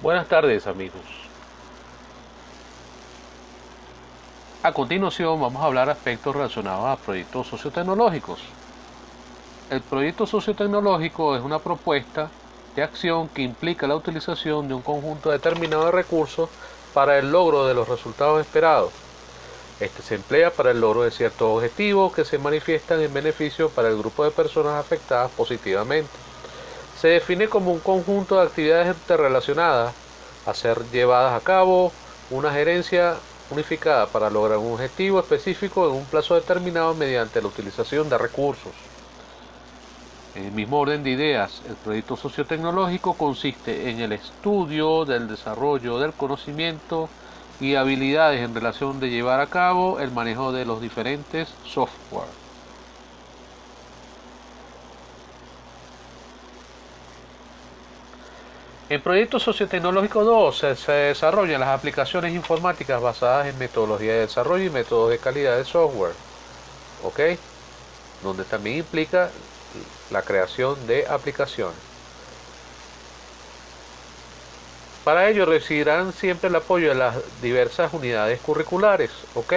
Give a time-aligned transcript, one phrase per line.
[0.00, 1.02] Buenas tardes amigos.
[4.62, 8.38] A continuación vamos a hablar aspectos relacionados a proyectos sociotecnológicos.
[9.70, 12.30] El proyecto sociotecnológico es una propuesta
[12.76, 16.48] de acción que implica la utilización de un conjunto determinado de recursos
[16.94, 18.92] para el logro de los resultados esperados.
[19.80, 23.88] Este se emplea para el logro de ciertos objetivos que se manifiestan en beneficio para
[23.88, 26.08] el grupo de personas afectadas positivamente.
[27.00, 29.94] Se define como un conjunto de actividades interrelacionadas
[30.44, 31.92] a ser llevadas a cabo,
[32.28, 33.14] una gerencia
[33.50, 38.74] unificada para lograr un objetivo específico en un plazo determinado mediante la utilización de recursos.
[40.34, 46.00] En el mismo orden de ideas, el proyecto sociotecnológico consiste en el estudio del desarrollo
[46.00, 47.12] del conocimiento
[47.60, 52.47] y habilidades en relación de llevar a cabo el manejo de los diferentes software.
[58.90, 64.70] En Proyecto Sociotecnológico 2 se, desarrollan las aplicaciones informáticas basadas en metodología de desarrollo y
[64.70, 66.14] métodos de calidad de software,
[67.04, 67.38] ¿ok?
[68.22, 69.28] Donde también implica
[70.10, 71.76] la creación de aplicaciones.
[75.04, 79.52] Para ello recibirán siempre el apoyo de las diversas unidades curriculares, ¿ok?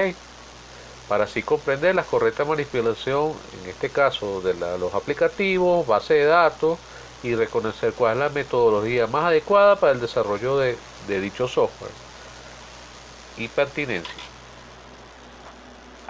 [1.08, 3.34] Para así comprender la correcta manipulación,
[3.64, 6.80] en este caso de los aplicativos, base de datos,
[7.24, 10.78] y reconocer cuál es la metodología más adecuada para el desarrollo de,
[11.08, 11.92] dicho software
[13.38, 14.24] y pertinencia.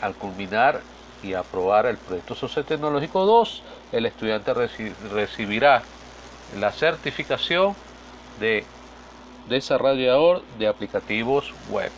[0.01, 0.81] Al culminar
[1.21, 5.83] y aprobar el proyecto sociotecnológico 2, el estudiante recibirá
[6.59, 7.75] la certificación
[8.39, 8.65] de
[9.47, 11.91] desarrollador de aplicativos web.